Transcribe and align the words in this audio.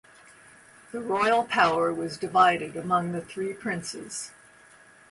The 0.91 0.99
royal 0.99 1.43
power 1.43 1.93
was 1.93 2.17
divided 2.17 2.75
among 2.75 3.11
the 3.11 3.21
three 3.21 3.53
princes. 3.53 4.31